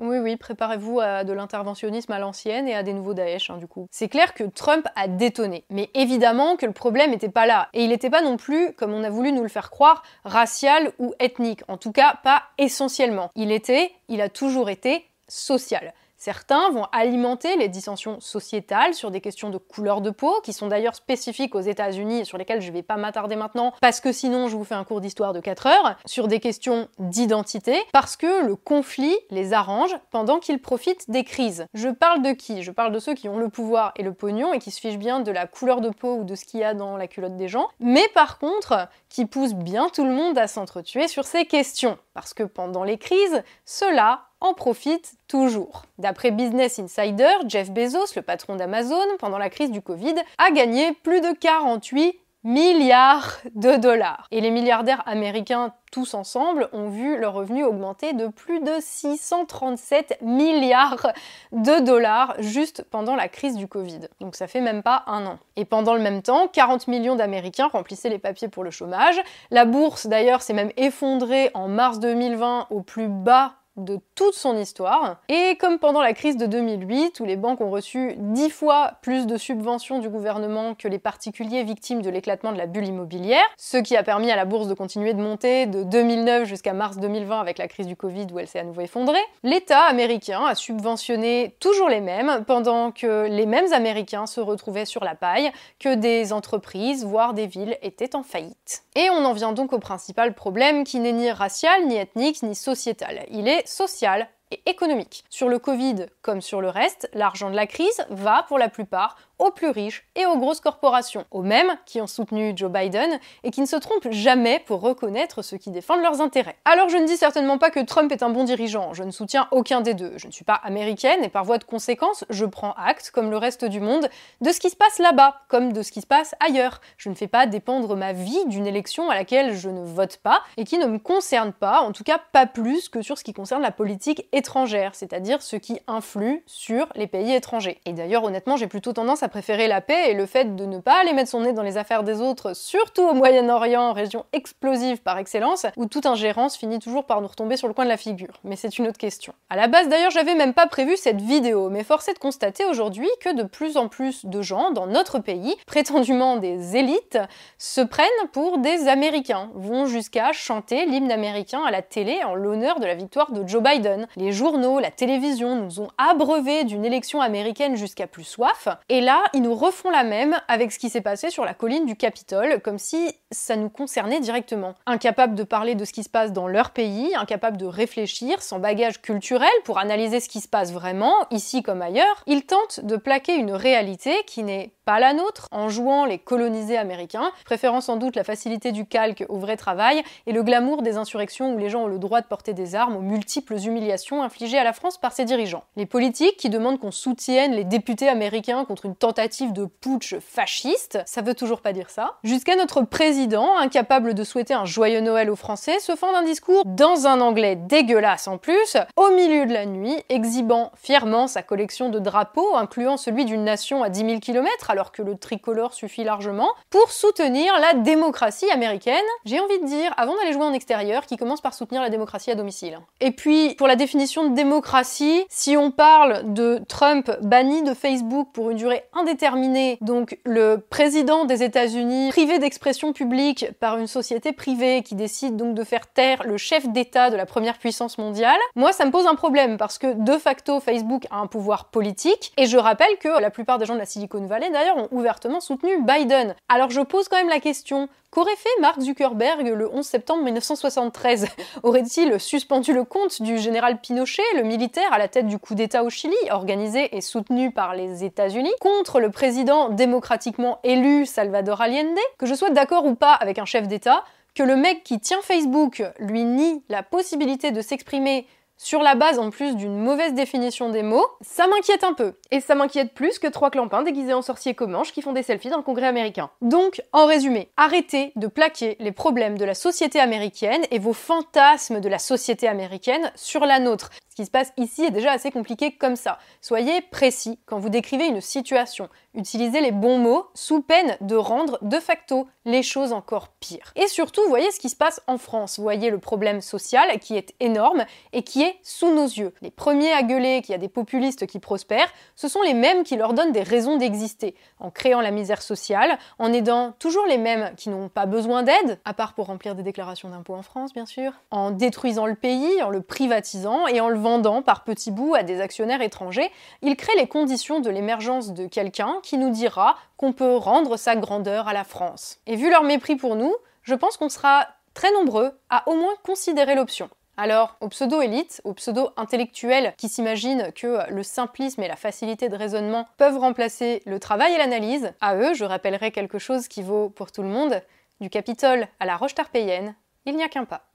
Oui, 0.00 0.18
oui, 0.18 0.36
préparez-vous 0.36 1.00
à 1.00 1.24
de 1.24 1.32
l'interventionnisme 1.32 2.12
à 2.12 2.20
l'ancienne 2.20 2.68
et 2.68 2.74
à 2.74 2.84
des 2.84 2.92
nouveaux 2.92 3.14
Daesh, 3.14 3.50
hein, 3.50 3.56
du 3.56 3.66
coup. 3.66 3.88
C'est 3.90 4.08
clair 4.08 4.32
que 4.32 4.44
Trump 4.44 4.86
a 4.94 5.08
détonné, 5.08 5.64
mais 5.70 5.90
évidemment 5.94 6.56
que 6.56 6.66
le 6.66 6.72
problème 6.72 7.10
n'était 7.10 7.28
pas 7.28 7.46
là. 7.46 7.68
Et 7.74 7.82
il 7.82 7.88
n'était 7.88 8.10
pas 8.10 8.22
non 8.22 8.36
plus, 8.36 8.72
comme 8.74 8.92
on 8.92 9.02
a 9.02 9.10
voulu 9.10 9.32
nous 9.32 9.42
le 9.42 9.48
faire 9.48 9.70
croire, 9.70 10.04
racial 10.24 10.92
ou 11.00 11.14
ethnique. 11.18 11.62
En 11.66 11.78
tout 11.78 11.90
cas, 11.90 12.18
pas 12.22 12.44
essentiellement. 12.58 13.30
Il 13.34 13.50
était, 13.50 13.90
il 14.08 14.20
a 14.20 14.28
toujours 14.28 14.70
été, 14.70 15.04
social. 15.26 15.92
Certains 16.18 16.70
vont 16.70 16.84
alimenter 16.90 17.56
les 17.56 17.68
dissensions 17.68 18.18
sociétales 18.18 18.92
sur 18.92 19.12
des 19.12 19.20
questions 19.20 19.50
de 19.50 19.56
couleur 19.56 20.00
de 20.00 20.10
peau, 20.10 20.34
qui 20.42 20.52
sont 20.52 20.66
d'ailleurs 20.66 20.96
spécifiques 20.96 21.54
aux 21.54 21.60
États-Unis 21.60 22.20
et 22.20 22.24
sur 22.24 22.38
lesquelles 22.38 22.60
je 22.60 22.68
ne 22.68 22.72
vais 22.72 22.82
pas 22.82 22.96
m'attarder 22.96 23.36
maintenant, 23.36 23.72
parce 23.80 24.00
que 24.00 24.10
sinon 24.10 24.48
je 24.48 24.56
vous 24.56 24.64
fais 24.64 24.74
un 24.74 24.82
cours 24.82 25.00
d'histoire 25.00 25.32
de 25.32 25.38
4 25.38 25.66
heures, 25.68 25.96
sur 26.06 26.26
des 26.26 26.40
questions 26.40 26.88
d'identité, 26.98 27.80
parce 27.92 28.16
que 28.16 28.44
le 28.44 28.56
conflit 28.56 29.16
les 29.30 29.52
arrange 29.52 29.94
pendant 30.10 30.40
qu'ils 30.40 30.60
profitent 30.60 31.08
des 31.08 31.22
crises. 31.22 31.66
Je 31.72 31.88
parle 31.88 32.22
de 32.22 32.32
qui? 32.32 32.62
Je 32.62 32.72
parle 32.72 32.90
de 32.90 32.98
ceux 32.98 33.14
qui 33.14 33.28
ont 33.28 33.38
le 33.38 33.48
pouvoir 33.48 33.92
et 33.94 34.02
le 34.02 34.12
pognon 34.12 34.52
et 34.52 34.58
qui 34.58 34.72
se 34.72 34.80
fichent 34.80 34.98
bien 34.98 35.20
de 35.20 35.30
la 35.30 35.46
couleur 35.46 35.80
de 35.80 35.90
peau 35.90 36.16
ou 36.16 36.24
de 36.24 36.34
ce 36.34 36.44
qu'il 36.44 36.58
y 36.58 36.64
a 36.64 36.74
dans 36.74 36.96
la 36.96 37.06
culotte 37.06 37.36
des 37.36 37.48
gens, 37.48 37.68
mais 37.78 38.08
par 38.12 38.38
contre, 38.38 38.88
qui 39.08 39.24
poussent 39.24 39.54
bien 39.54 39.88
tout 39.88 40.04
le 40.04 40.10
monde 40.10 40.36
à 40.36 40.48
s'entretuer 40.48 41.06
sur 41.06 41.24
ces 41.24 41.46
questions. 41.46 41.96
Parce 42.12 42.34
que 42.34 42.42
pendant 42.42 42.82
les 42.82 42.98
crises, 42.98 43.44
cela 43.64 44.22
en 44.40 44.54
profite 44.54 45.14
toujours. 45.26 45.82
D'après 45.98 46.30
Business 46.30 46.78
Insider, 46.78 47.32
Jeff 47.46 47.70
Bezos, 47.70 48.14
le 48.16 48.22
patron 48.22 48.56
d'Amazon, 48.56 49.06
pendant 49.18 49.38
la 49.38 49.50
crise 49.50 49.70
du 49.70 49.82
Covid, 49.82 50.14
a 50.38 50.50
gagné 50.50 50.92
plus 50.92 51.20
de 51.20 51.32
48 51.38 52.18
milliards 52.44 53.38
de 53.54 53.76
dollars. 53.76 54.26
Et 54.30 54.40
les 54.40 54.50
milliardaires 54.50 55.02
américains 55.06 55.74
tous 55.90 56.14
ensemble 56.14 56.68
ont 56.72 56.88
vu 56.88 57.18
leur 57.18 57.32
revenu 57.32 57.64
augmenter 57.64 58.12
de 58.12 58.28
plus 58.28 58.60
de 58.60 58.72
637 58.80 60.18
milliards 60.22 61.12
de 61.52 61.84
dollars 61.84 62.36
juste 62.38 62.84
pendant 62.90 63.16
la 63.16 63.28
crise 63.28 63.56
du 63.56 63.66
Covid. 63.66 64.00
Donc 64.20 64.36
ça 64.36 64.46
fait 64.46 64.60
même 64.60 64.82
pas 64.82 65.02
un 65.06 65.26
an. 65.26 65.38
Et 65.56 65.64
pendant 65.64 65.94
le 65.94 66.00
même 66.00 66.22
temps, 66.22 66.46
40 66.46 66.88
millions 66.88 67.16
d'Américains 67.16 67.68
remplissaient 67.68 68.10
les 68.10 68.18
papiers 68.18 68.48
pour 68.48 68.64
le 68.64 68.70
chômage. 68.70 69.20
La 69.50 69.64
bourse 69.64 70.06
d'ailleurs 70.06 70.42
s'est 70.42 70.54
même 70.54 70.72
effondrée 70.76 71.50
en 71.54 71.68
mars 71.68 71.98
2020 71.98 72.68
au 72.70 72.82
plus 72.82 73.08
bas 73.08 73.54
de 73.78 73.98
toute 74.14 74.34
son 74.34 74.56
histoire. 74.56 75.20
Et 75.28 75.56
comme 75.56 75.78
pendant 75.78 76.02
la 76.02 76.12
crise 76.12 76.36
de 76.36 76.46
2008, 76.46 77.20
où 77.20 77.24
les 77.24 77.36
banques 77.36 77.60
ont 77.60 77.70
reçu 77.70 78.14
dix 78.16 78.50
fois 78.50 78.92
plus 79.02 79.26
de 79.26 79.36
subventions 79.36 79.98
du 79.98 80.08
gouvernement 80.08 80.74
que 80.74 80.88
les 80.88 80.98
particuliers 80.98 81.62
victimes 81.62 82.02
de 82.02 82.10
l'éclatement 82.10 82.52
de 82.52 82.58
la 82.58 82.66
bulle 82.66 82.86
immobilière, 82.86 83.44
ce 83.56 83.76
qui 83.76 83.96
a 83.96 84.02
permis 84.02 84.30
à 84.30 84.36
la 84.36 84.44
bourse 84.44 84.68
de 84.68 84.74
continuer 84.74 85.14
de 85.14 85.22
monter 85.22 85.66
de 85.66 85.82
2009 85.82 86.44
jusqu'à 86.44 86.72
mars 86.72 86.98
2020 86.98 87.40
avec 87.40 87.58
la 87.58 87.68
crise 87.68 87.86
du 87.86 87.96
Covid 87.96 88.26
où 88.32 88.38
elle 88.38 88.48
s'est 88.48 88.58
à 88.58 88.64
nouveau 88.64 88.80
effondrée, 88.80 89.18
l'État 89.42 89.82
américain 89.82 90.44
a 90.44 90.54
subventionné 90.54 91.56
toujours 91.60 91.88
les 91.88 92.00
mêmes 92.00 92.44
pendant 92.46 92.90
que 92.90 93.26
les 93.28 93.46
mêmes 93.46 93.72
Américains 93.72 94.26
se 94.26 94.40
retrouvaient 94.40 94.84
sur 94.84 95.04
la 95.04 95.14
paille, 95.14 95.50
que 95.78 95.94
des 95.94 96.32
entreprises, 96.32 97.04
voire 97.04 97.34
des 97.34 97.46
villes 97.46 97.76
étaient 97.82 98.16
en 98.16 98.22
faillite. 98.22 98.82
Et 98.94 99.10
on 99.10 99.24
en 99.24 99.32
vient 99.32 99.52
donc 99.52 99.72
au 99.72 99.78
principal 99.78 100.34
problème 100.34 100.84
qui 100.84 100.98
n'est 100.98 101.12
ni 101.12 101.30
racial, 101.30 101.86
ni 101.86 101.96
ethnique, 101.96 102.42
ni 102.42 102.54
sociétal. 102.54 103.24
Il 103.30 103.48
est 103.48 103.67
social 103.68 104.28
et 104.50 104.62
économique. 104.66 105.24
Sur 105.28 105.48
le 105.48 105.58
Covid 105.58 106.06
comme 106.22 106.40
sur 106.40 106.60
le 106.60 106.68
reste, 106.68 107.08
l'argent 107.12 107.50
de 107.50 107.56
la 107.56 107.66
crise 107.66 108.04
va 108.10 108.44
pour 108.48 108.58
la 108.58 108.68
plupart 108.68 109.16
aux 109.38 109.50
plus 109.50 109.70
riches 109.70 110.06
et 110.14 110.26
aux 110.26 110.36
grosses 110.36 110.60
corporations, 110.60 111.24
aux 111.30 111.42
mêmes 111.42 111.72
qui 111.86 112.00
ont 112.00 112.06
soutenu 112.06 112.52
Joe 112.56 112.70
Biden 112.70 113.18
et 113.44 113.50
qui 113.50 113.60
ne 113.60 113.66
se 113.66 113.76
trompent 113.76 114.10
jamais 114.10 114.60
pour 114.66 114.80
reconnaître 114.80 115.42
ceux 115.42 115.56
qui 115.56 115.70
défendent 115.70 116.02
leurs 116.02 116.20
intérêts. 116.20 116.56
Alors 116.64 116.88
je 116.88 116.96
ne 116.96 117.06
dis 117.06 117.16
certainement 117.16 117.58
pas 117.58 117.70
que 117.70 117.80
Trump 117.80 118.10
est 118.12 118.22
un 118.22 118.30
bon 118.30 118.44
dirigeant, 118.44 118.94
je 118.94 119.02
ne 119.02 119.10
soutiens 119.10 119.48
aucun 119.50 119.80
des 119.80 119.94
deux. 119.94 120.12
Je 120.16 120.26
ne 120.26 120.32
suis 120.32 120.44
pas 120.44 120.54
américaine 120.54 121.22
et 121.22 121.28
par 121.28 121.44
voie 121.44 121.58
de 121.58 121.64
conséquence, 121.64 122.24
je 122.30 122.44
prends 122.44 122.74
acte, 122.74 123.10
comme 123.12 123.30
le 123.30 123.36
reste 123.36 123.64
du 123.64 123.80
monde, 123.80 124.08
de 124.40 124.50
ce 124.50 124.60
qui 124.60 124.70
se 124.70 124.76
passe 124.76 124.98
là-bas, 124.98 125.42
comme 125.48 125.72
de 125.72 125.82
ce 125.82 125.92
qui 125.92 126.00
se 126.00 126.06
passe 126.06 126.34
ailleurs. 126.40 126.80
Je 126.96 127.08
ne 127.08 127.14
fais 127.14 127.28
pas 127.28 127.46
dépendre 127.46 127.96
ma 127.96 128.12
vie 128.12 128.44
d'une 128.46 128.66
élection 128.66 129.10
à 129.10 129.14
laquelle 129.14 129.54
je 129.54 129.68
ne 129.68 129.84
vote 129.84 130.18
pas 130.18 130.42
et 130.56 130.64
qui 130.64 130.78
ne 130.78 130.86
me 130.86 130.98
concerne 130.98 131.52
pas, 131.52 131.80
en 131.80 131.92
tout 131.92 132.04
cas 132.04 132.20
pas 132.32 132.46
plus 132.46 132.88
que 132.88 133.02
sur 133.02 133.18
ce 133.18 133.24
qui 133.24 133.32
concerne 133.32 133.62
la 133.62 133.70
politique 133.70 134.26
étrangère, 134.32 134.94
c'est-à-dire 134.94 135.42
ce 135.42 135.56
qui 135.56 135.78
influe 135.86 136.42
sur 136.46 136.88
les 136.94 137.06
pays 137.06 137.32
étrangers. 137.32 137.80
Et 137.86 137.92
d'ailleurs 137.92 138.24
honnêtement 138.24 138.56
j'ai 138.56 138.66
plutôt 138.66 138.92
tendance 138.92 139.22
à 139.22 139.27
préférer 139.28 139.68
la 139.68 139.80
paix 139.80 140.10
et 140.10 140.14
le 140.14 140.26
fait 140.26 140.56
de 140.56 140.64
ne 140.64 140.78
pas 140.78 141.00
aller 141.00 141.12
mettre 141.12 141.30
son 141.30 141.40
nez 141.40 141.52
dans 141.52 141.62
les 141.62 141.76
affaires 141.76 142.02
des 142.02 142.20
autres, 142.20 142.54
surtout 142.54 143.02
au 143.02 143.14
Moyen-Orient, 143.14 143.92
région 143.92 144.24
explosive 144.32 145.02
par 145.02 145.18
excellence, 145.18 145.66
où 145.76 145.86
toute 145.86 146.06
ingérence 146.06 146.56
finit 146.56 146.78
toujours 146.78 147.04
par 147.04 147.20
nous 147.20 147.28
retomber 147.28 147.56
sur 147.56 147.68
le 147.68 147.74
coin 147.74 147.84
de 147.84 147.90
la 147.90 147.96
figure. 147.96 148.40
Mais 148.44 148.56
c'est 148.56 148.78
une 148.78 148.88
autre 148.88 148.98
question. 148.98 149.32
À 149.50 149.56
la 149.56 149.68
base 149.68 149.88
d'ailleurs, 149.88 150.10
j'avais 150.10 150.34
même 150.34 150.54
pas 150.54 150.66
prévu 150.66 150.96
cette 150.96 151.20
vidéo, 151.20 151.70
mais 151.70 151.84
force 151.84 152.08
est 152.08 152.14
de 152.14 152.18
constater 152.18 152.64
aujourd'hui 152.66 153.08
que 153.20 153.34
de 153.34 153.42
plus 153.42 153.76
en 153.76 153.88
plus 153.88 154.24
de 154.24 154.42
gens 154.42 154.70
dans 154.70 154.86
notre 154.86 155.18
pays, 155.18 155.56
prétendument 155.66 156.36
des 156.36 156.76
élites, 156.76 157.18
se 157.58 157.80
prennent 157.80 158.06
pour 158.32 158.58
des 158.58 158.88
Américains, 158.88 159.50
vont 159.54 159.86
jusqu'à 159.86 160.32
chanter 160.32 160.86
l'hymne 160.86 161.12
américain 161.12 161.62
à 161.66 161.70
la 161.70 161.82
télé 161.82 162.22
en 162.24 162.34
l'honneur 162.34 162.80
de 162.80 162.86
la 162.86 162.94
victoire 162.94 163.32
de 163.32 163.46
Joe 163.46 163.62
Biden. 163.62 164.06
Les 164.16 164.32
journaux, 164.32 164.78
la 164.78 164.90
télévision 164.90 165.56
nous 165.56 165.80
ont 165.80 165.88
abreuvés 165.98 166.64
d'une 166.64 166.84
élection 166.84 167.20
américaine 167.20 167.76
jusqu'à 167.76 168.06
plus 168.06 168.24
soif, 168.24 168.68
et 168.88 169.00
là, 169.00 169.17
ils 169.34 169.42
nous 169.42 169.54
refont 169.54 169.90
la 169.90 170.04
même 170.04 170.36
avec 170.48 170.72
ce 170.72 170.78
qui 170.78 170.90
s'est 170.90 171.00
passé 171.00 171.30
sur 171.30 171.44
la 171.44 171.54
colline 171.54 171.86
du 171.86 171.96
Capitole, 171.96 172.60
comme 172.60 172.78
si 172.78 173.14
ça 173.30 173.56
nous 173.56 173.68
concernait 173.68 174.20
directement. 174.20 174.74
Incapables 174.86 175.34
de 175.34 175.42
parler 175.42 175.74
de 175.74 175.84
ce 175.84 175.92
qui 175.92 176.02
se 176.02 176.08
passe 176.08 176.32
dans 176.32 176.48
leur 176.48 176.70
pays, 176.70 177.14
incapables 177.16 177.56
de 177.56 177.66
réfléchir, 177.66 178.42
sans 178.42 178.58
bagage 178.58 179.00
culturel 179.02 179.48
pour 179.64 179.78
analyser 179.78 180.20
ce 180.20 180.28
qui 180.28 180.40
se 180.40 180.48
passe 180.48 180.72
vraiment, 180.72 181.14
ici 181.30 181.62
comme 181.62 181.82
ailleurs, 181.82 182.22
ils 182.26 182.44
tentent 182.44 182.80
de 182.84 182.96
plaquer 182.96 183.34
une 183.36 183.52
réalité 183.52 184.12
qui 184.26 184.42
n'est 184.42 184.72
pas 184.84 185.00
la 185.00 185.12
nôtre, 185.12 185.48
en 185.50 185.68
jouant 185.68 186.06
les 186.06 186.18
colonisés 186.18 186.78
américains, 186.78 187.30
préférant 187.44 187.82
sans 187.82 187.96
doute 187.96 188.16
la 188.16 188.24
facilité 188.24 188.72
du 188.72 188.86
calque 188.86 189.26
au 189.28 189.36
vrai 189.36 189.58
travail 189.58 190.02
et 190.26 190.32
le 190.32 190.42
glamour 190.42 190.80
des 190.80 190.96
insurrections 190.96 191.52
où 191.52 191.58
les 191.58 191.68
gens 191.68 191.82
ont 191.82 191.88
le 191.88 191.98
droit 191.98 192.22
de 192.22 192.26
porter 192.26 192.54
des 192.54 192.74
armes 192.74 192.96
aux 192.96 193.02
multiples 193.02 193.56
humiliations 193.56 194.22
infligées 194.22 194.56
à 194.56 194.64
la 194.64 194.72
France 194.72 194.96
par 194.96 195.12
ses 195.12 195.26
dirigeants. 195.26 195.64
Les 195.76 195.84
politiques 195.84 196.38
qui 196.38 196.48
demandent 196.48 196.78
qu'on 196.78 196.90
soutienne 196.90 197.52
les 197.52 197.64
députés 197.64 198.08
américains 198.08 198.64
contre 198.64 198.86
une 198.86 198.96
tentative 198.96 199.07
de 199.12 199.64
putsch 199.64 200.16
fasciste, 200.20 200.98
ça 201.06 201.22
veut 201.22 201.34
toujours 201.34 201.60
pas 201.60 201.72
dire 201.72 201.90
ça, 201.90 202.16
jusqu'à 202.24 202.56
notre 202.56 202.82
président, 202.82 203.56
incapable 203.56 204.14
de 204.14 204.24
souhaiter 204.24 204.54
un 204.54 204.64
joyeux 204.64 205.00
Noël 205.00 205.30
aux 205.30 205.36
Français, 205.36 205.78
se 205.80 205.96
fend 205.96 206.14
un 206.14 206.22
discours 206.22 206.62
dans 206.64 207.06
un 207.06 207.20
anglais 207.20 207.56
dégueulasse 207.56 208.28
en 208.28 208.38
plus, 208.38 208.76
au 208.96 209.10
milieu 209.10 209.46
de 209.46 209.52
la 209.52 209.66
nuit, 209.66 209.96
exhibant 210.08 210.72
fièrement 210.76 211.26
sa 211.26 211.42
collection 211.42 211.88
de 211.88 211.98
drapeaux, 211.98 212.56
incluant 212.56 212.96
celui 212.96 213.24
d'une 213.24 213.44
nation 213.44 213.82
à 213.82 213.88
10 213.88 214.00
000 214.00 214.20
km, 214.20 214.70
alors 214.70 214.92
que 214.92 215.02
le 215.02 215.16
tricolore 215.16 215.74
suffit 215.74 216.04
largement, 216.04 216.50
pour 216.70 216.90
soutenir 216.90 217.52
la 217.60 217.74
démocratie 217.74 218.50
américaine. 218.50 218.94
J'ai 219.24 219.40
envie 219.40 219.58
de 219.60 219.66
dire, 219.66 219.92
avant 219.96 220.14
d'aller 220.16 220.32
jouer 220.32 220.44
en 220.44 220.52
extérieur, 220.52 221.06
qui 221.06 221.16
commence 221.16 221.40
par 221.40 221.54
soutenir 221.54 221.82
la 221.82 221.90
démocratie 221.90 222.30
à 222.30 222.34
domicile. 222.34 222.78
Et 223.00 223.10
puis, 223.10 223.54
pour 223.56 223.66
la 223.66 223.76
définition 223.76 224.28
de 224.28 224.34
démocratie, 224.34 225.24
si 225.28 225.56
on 225.56 225.70
parle 225.70 226.32
de 226.32 226.60
Trump 226.68 227.10
banni 227.22 227.62
de 227.62 227.74
Facebook 227.74 228.28
pour 228.32 228.50
une 228.50 228.56
durée 228.56 228.84
indéterminée, 228.92 229.78
donc 229.80 230.18
le 230.24 230.56
président 230.56 231.24
des 231.24 231.42
États-Unis 231.42 232.10
privé 232.10 232.38
d'expression 232.38 232.92
publique 232.92 233.46
par 233.60 233.78
une 233.78 233.86
société 233.86 234.32
privée 234.32 234.82
qui 234.82 234.94
décide 234.94 235.36
donc 235.36 235.54
de 235.54 235.64
faire 235.64 235.86
taire 235.86 236.22
le 236.24 236.36
chef 236.36 236.68
d'État 236.68 237.10
de 237.10 237.16
la 237.16 237.26
première 237.26 237.58
puissance 237.58 237.98
mondiale, 237.98 238.38
moi 238.54 238.72
ça 238.72 238.84
me 238.84 238.90
pose 238.90 239.06
un 239.06 239.14
problème 239.14 239.56
parce 239.56 239.78
que 239.78 239.92
de 239.92 240.18
facto 240.18 240.60
Facebook 240.60 241.06
a 241.10 241.18
un 241.18 241.26
pouvoir 241.26 241.66
politique 241.66 242.32
et 242.36 242.46
je 242.46 242.56
rappelle 242.56 242.96
que 243.00 243.20
la 243.20 243.30
plupart 243.30 243.58
des 243.58 243.66
gens 243.66 243.74
de 243.74 243.78
la 243.78 243.86
Silicon 243.86 244.26
Valley 244.26 244.50
d'ailleurs 244.50 244.76
ont 244.76 244.88
ouvertement 244.90 245.40
soutenu 245.40 245.82
Biden. 245.82 246.34
Alors 246.48 246.70
je 246.70 246.80
pose 246.80 247.08
quand 247.08 247.16
même 247.16 247.28
la 247.28 247.40
question, 247.40 247.88
qu'aurait 248.10 248.36
fait 248.36 248.60
Mark 248.60 248.80
Zuckerberg 248.80 249.46
le 249.46 249.72
11 249.72 249.84
septembre 249.84 250.24
1973 250.24 251.26
Aurait-il 251.62 252.18
suspendu 252.18 252.72
le 252.72 252.84
compte 252.84 253.22
du 253.22 253.38
général 253.38 253.80
Pinochet, 253.80 254.22
le 254.36 254.42
militaire 254.42 254.92
à 254.92 254.98
la 254.98 255.08
tête 255.08 255.26
du 255.26 255.38
coup 255.38 255.54
d'État 255.54 255.84
au 255.84 255.90
Chili, 255.90 256.16
organisé 256.30 256.96
et 256.96 257.00
soutenu 257.00 257.50
par 257.50 257.74
les 257.74 258.04
États-Unis, 258.04 258.52
contre 258.60 259.00
le 259.00 259.10
président 259.10 259.68
démocratiquement 259.68 260.58
élu 260.64 261.06
Salvador 261.06 261.60
Allende? 261.60 261.98
Que 262.18 262.26
je 262.26 262.34
sois 262.34 262.50
d'accord 262.50 262.86
ou 262.86 262.94
pas 262.94 263.12
avec 263.12 263.38
un 263.38 263.44
chef 263.44 263.68
d'État, 263.68 264.04
que 264.34 264.42
le 264.42 264.56
mec 264.56 264.84
qui 264.84 265.00
tient 265.00 265.20
Facebook 265.22 265.82
lui 265.98 266.24
nie 266.24 266.62
la 266.68 266.82
possibilité 266.82 267.50
de 267.50 267.60
s'exprimer 267.60 268.26
sur 268.58 268.82
la 268.82 268.96
base 268.96 269.18
en 269.18 269.30
plus 269.30 269.56
d'une 269.56 269.78
mauvaise 269.78 270.14
définition 270.14 270.68
des 270.68 270.82
mots, 270.82 271.06
ça 271.20 271.46
m'inquiète 271.46 271.84
un 271.84 271.94
peu. 271.94 272.14
Et 272.30 272.40
ça 272.40 272.54
m'inquiète 272.54 272.92
plus 272.92 273.18
que 273.18 273.28
trois 273.28 273.50
clampins 273.50 273.82
déguisés 273.82 274.12
en 274.12 274.20
sorciers 274.20 274.54
comanches 274.54 274.92
qui 274.92 275.00
font 275.00 275.12
des 275.12 275.22
selfies 275.22 275.48
dans 275.48 275.56
le 275.56 275.62
congrès 275.62 275.86
américain. 275.86 276.30
Donc, 276.42 276.82
en 276.92 277.06
résumé, 277.06 277.50
arrêtez 277.56 278.12
de 278.16 278.26
plaquer 278.26 278.76
les 278.80 278.92
problèmes 278.92 279.38
de 279.38 279.44
la 279.44 279.54
société 279.54 280.00
américaine 280.00 280.64
et 280.70 280.78
vos 280.78 280.92
fantasmes 280.92 281.80
de 281.80 281.88
la 281.88 281.98
société 281.98 282.48
américaine 282.48 283.12
sur 283.14 283.46
la 283.46 283.60
nôtre. 283.60 283.90
Qui 284.18 284.26
se 284.26 284.32
passe 284.32 284.52
ici 284.56 284.82
est 284.82 284.90
déjà 284.90 285.12
assez 285.12 285.30
compliqué 285.30 285.70
comme 285.70 285.94
ça. 285.94 286.18
Soyez 286.40 286.80
précis 286.80 287.38
quand 287.46 287.60
vous 287.60 287.68
décrivez 287.68 288.08
une 288.08 288.20
situation. 288.20 288.88
Utilisez 289.14 289.60
les 289.60 289.70
bons 289.70 289.98
mots 289.98 290.26
sous 290.34 290.60
peine 290.60 290.96
de 291.00 291.14
rendre 291.14 291.56
de 291.62 291.78
facto 291.78 292.26
les 292.44 292.64
choses 292.64 292.92
encore 292.92 293.28
pires. 293.28 293.72
Et 293.76 293.86
surtout, 293.86 294.22
voyez 294.26 294.50
ce 294.50 294.58
qui 294.58 294.70
se 294.70 294.76
passe 294.76 295.00
en 295.06 295.18
France. 295.18 295.60
Voyez 295.60 295.90
le 295.90 295.98
problème 295.98 296.40
social 296.40 296.98
qui 296.98 297.16
est 297.16 297.32
énorme 297.38 297.84
et 298.12 298.24
qui 298.24 298.42
est 298.42 298.56
sous 298.64 298.92
nos 298.92 299.04
yeux. 299.04 299.34
Les 299.40 299.52
premiers 299.52 299.92
à 299.92 300.02
gueuler 300.02 300.40
qu'il 300.42 300.50
y 300.50 300.56
a 300.56 300.58
des 300.58 300.68
populistes 300.68 301.26
qui 301.26 301.38
prospèrent, 301.38 301.92
ce 302.16 302.26
sont 302.26 302.42
les 302.42 302.54
mêmes 302.54 302.82
qui 302.82 302.96
leur 302.96 303.14
donnent 303.14 303.30
des 303.30 303.42
raisons 303.42 303.76
d'exister, 303.76 304.34
en 304.58 304.70
créant 304.70 305.00
la 305.00 305.12
misère 305.12 305.42
sociale, 305.42 305.96
en 306.18 306.32
aidant 306.32 306.72
toujours 306.80 307.06
les 307.06 307.18
mêmes 307.18 307.52
qui 307.56 307.68
n'ont 307.68 307.88
pas 307.88 308.06
besoin 308.06 308.42
d'aide, 308.42 308.80
à 308.84 308.94
part 308.94 309.14
pour 309.14 309.26
remplir 309.26 309.54
des 309.54 309.62
déclarations 309.62 310.08
d'impôts 310.08 310.34
en 310.34 310.42
France 310.42 310.72
bien 310.72 310.86
sûr, 310.86 311.12
en 311.30 311.50
détruisant 311.52 312.06
le 312.06 312.16
pays, 312.16 312.62
en 312.62 312.70
le 312.70 312.80
privatisant 312.80 313.66
et 313.68 313.80
en 313.80 313.88
le 313.88 314.07
vendant 314.08 314.40
par 314.40 314.64
petits 314.64 314.90
bouts 314.90 315.14
à 315.14 315.22
des 315.22 315.42
actionnaires 315.42 315.82
étrangers. 315.82 316.30
Ils 316.62 316.76
créent 316.76 316.96
les 316.96 317.06
conditions 317.06 317.60
de 317.60 317.68
l'émergence 317.68 318.32
de 318.32 318.46
quelqu'un 318.46 319.00
qui 319.02 319.18
nous 319.18 319.28
dira 319.28 319.76
qu'on 319.98 320.14
peut 320.14 320.36
rendre 320.36 320.78
sa 320.78 320.96
grandeur 320.96 321.46
à 321.46 321.52
la 321.52 321.64
France. 321.64 322.18
Et 322.26 322.36
vu 322.36 322.48
leur 322.50 322.62
mépris 322.62 322.96
pour 322.96 323.16
nous, 323.16 323.34
je 323.64 323.74
pense 323.74 323.98
qu'on 323.98 324.08
sera 324.08 324.46
très 324.72 324.90
nombreux 324.92 325.32
à 325.50 325.68
au 325.68 325.74
moins 325.74 325.92
considérer 326.04 326.54
l'option. 326.54 326.88
Alors, 327.18 327.56
aux 327.60 327.68
pseudo-élites, 327.68 328.40
aux 328.44 328.54
pseudo-intellectuels 328.54 329.74
qui 329.76 329.90
s'imaginent 329.90 330.52
que 330.54 330.90
le 330.90 331.02
simplisme 331.02 331.62
et 331.62 331.68
la 331.68 331.76
facilité 331.76 332.30
de 332.30 332.36
raisonnement 332.36 332.86
peuvent 332.96 333.18
remplacer 333.18 333.82
le 333.84 333.98
travail 333.98 334.32
et 334.32 334.38
l'analyse, 334.38 334.92
à 335.02 335.16
eux, 335.16 335.34
je 335.34 335.44
rappellerai 335.44 335.90
quelque 335.90 336.18
chose 336.18 336.48
qui 336.48 336.62
vaut 336.62 336.88
pour 336.88 337.12
tout 337.12 337.22
le 337.22 337.28
monde, 337.28 337.60
du 338.00 338.08
Capitole 338.08 338.68
à 338.80 338.86
la 338.86 338.96
Roche 338.96 339.14
Tarpéienne, 339.14 339.74
il 340.06 340.16
n'y 340.16 340.22
a 340.22 340.28
qu'un 340.28 340.44
pas. 340.44 340.67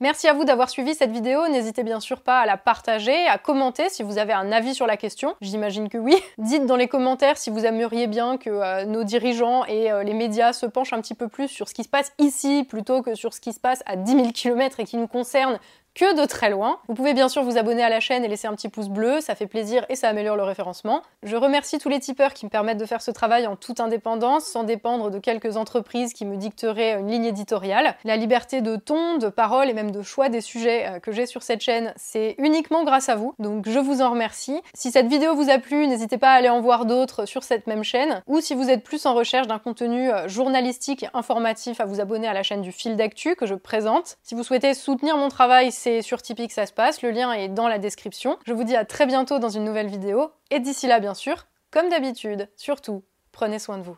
Merci 0.00 0.28
à 0.28 0.32
vous 0.32 0.44
d'avoir 0.44 0.70
suivi 0.70 0.94
cette 0.94 1.10
vidéo, 1.10 1.48
n'hésitez 1.48 1.82
bien 1.82 1.98
sûr 1.98 2.20
pas 2.20 2.38
à 2.38 2.46
la 2.46 2.56
partager, 2.56 3.26
à 3.26 3.36
commenter 3.36 3.88
si 3.88 4.04
vous 4.04 4.18
avez 4.18 4.32
un 4.32 4.52
avis 4.52 4.72
sur 4.72 4.86
la 4.86 4.96
question, 4.96 5.34
j'imagine 5.40 5.88
que 5.88 5.98
oui. 5.98 6.14
Dites 6.38 6.66
dans 6.66 6.76
les 6.76 6.86
commentaires 6.86 7.36
si 7.36 7.50
vous 7.50 7.66
aimeriez 7.66 8.06
bien 8.06 8.36
que 8.36 8.48
euh, 8.48 8.84
nos 8.84 9.02
dirigeants 9.02 9.64
et 9.64 9.90
euh, 9.90 10.04
les 10.04 10.14
médias 10.14 10.52
se 10.52 10.66
penchent 10.66 10.92
un 10.92 11.00
petit 11.00 11.14
peu 11.14 11.26
plus 11.26 11.48
sur 11.48 11.68
ce 11.68 11.74
qui 11.74 11.82
se 11.82 11.88
passe 11.88 12.12
ici 12.20 12.64
plutôt 12.68 13.02
que 13.02 13.16
sur 13.16 13.34
ce 13.34 13.40
qui 13.40 13.52
se 13.52 13.58
passe 13.58 13.82
à 13.86 13.96
10 13.96 14.12
000 14.12 14.28
km 14.32 14.78
et 14.78 14.84
qui 14.84 14.98
nous 14.98 15.08
concerne 15.08 15.58
que 15.98 16.14
de 16.14 16.24
très 16.26 16.48
loin. 16.48 16.78
Vous 16.86 16.94
pouvez 16.94 17.12
bien 17.12 17.28
sûr 17.28 17.42
vous 17.42 17.58
abonner 17.58 17.82
à 17.82 17.88
la 17.88 17.98
chaîne 17.98 18.24
et 18.24 18.28
laisser 18.28 18.46
un 18.46 18.54
petit 18.54 18.68
pouce 18.68 18.88
bleu, 18.88 19.20
ça 19.20 19.34
fait 19.34 19.48
plaisir 19.48 19.84
et 19.88 19.96
ça 19.96 20.08
améliore 20.08 20.36
le 20.36 20.44
référencement. 20.44 21.02
Je 21.24 21.34
remercie 21.34 21.78
tous 21.78 21.88
les 21.88 21.98
tipeurs 21.98 22.34
qui 22.34 22.44
me 22.46 22.50
permettent 22.50 22.78
de 22.78 22.86
faire 22.86 23.02
ce 23.02 23.10
travail 23.10 23.48
en 23.48 23.56
toute 23.56 23.80
indépendance, 23.80 24.44
sans 24.44 24.62
dépendre 24.62 25.10
de 25.10 25.18
quelques 25.18 25.56
entreprises 25.56 26.12
qui 26.12 26.24
me 26.24 26.36
dicteraient 26.36 27.00
une 27.00 27.08
ligne 27.08 27.24
éditoriale. 27.24 27.96
La 28.04 28.16
liberté 28.16 28.60
de 28.60 28.76
ton, 28.76 29.18
de 29.18 29.28
parole 29.28 29.68
et 29.68 29.72
même 29.72 29.90
de 29.90 30.02
choix 30.02 30.28
des 30.28 30.40
sujets 30.40 30.86
euh, 30.86 31.00
que 31.00 31.10
j'ai 31.10 31.26
sur 31.26 31.42
cette 31.42 31.62
chaîne, 31.62 31.92
c'est 31.96 32.36
uniquement 32.38 32.84
grâce 32.84 33.08
à 33.08 33.16
vous, 33.16 33.34
donc 33.40 33.68
je 33.68 33.80
vous 33.80 34.00
en 34.00 34.10
remercie. 34.10 34.60
Si 34.74 34.92
cette 34.92 35.08
vidéo 35.08 35.34
vous 35.34 35.50
a 35.50 35.58
plu, 35.58 35.88
n'hésitez 35.88 36.16
pas 36.16 36.30
à 36.30 36.34
aller 36.34 36.48
en 36.48 36.60
voir 36.60 36.84
d'autres 36.84 37.26
sur 37.26 37.42
cette 37.42 37.66
même 37.66 37.82
chaîne, 37.82 38.22
ou 38.28 38.40
si 38.40 38.54
vous 38.54 38.70
êtes 38.70 38.84
plus 38.84 39.04
en 39.04 39.14
recherche 39.14 39.48
d'un 39.48 39.58
contenu 39.58 40.12
euh, 40.12 40.28
journalistique 40.28 41.02
et 41.02 41.08
informatif, 41.12 41.80
à 41.80 41.86
vous 41.86 42.00
abonner 42.00 42.28
à 42.28 42.34
la 42.34 42.44
chaîne 42.44 42.62
du 42.62 42.70
fil 42.70 42.94
d'actu 42.94 43.34
que 43.34 43.46
je 43.46 43.56
présente. 43.56 44.16
Si 44.22 44.36
vous 44.36 44.44
souhaitez 44.44 44.74
soutenir 44.74 45.16
mon 45.16 45.28
travail, 45.28 45.72
sur 46.02 46.22
Tipeee 46.22 46.48
que 46.48 46.54
ça 46.54 46.66
se 46.66 46.72
passe, 46.72 47.02
le 47.02 47.10
lien 47.10 47.32
est 47.32 47.48
dans 47.48 47.68
la 47.68 47.78
description. 47.78 48.38
Je 48.46 48.52
vous 48.52 48.64
dis 48.64 48.76
à 48.76 48.84
très 48.84 49.06
bientôt 49.06 49.38
dans 49.38 49.48
une 49.48 49.64
nouvelle 49.64 49.88
vidéo, 49.88 50.30
et 50.50 50.60
d'ici 50.60 50.86
là 50.86 51.00
bien 51.00 51.14
sûr, 51.14 51.46
comme 51.70 51.88
d'habitude, 51.88 52.48
surtout, 52.56 53.02
prenez 53.32 53.58
soin 53.58 53.78
de 53.78 53.82
vous. 53.82 53.96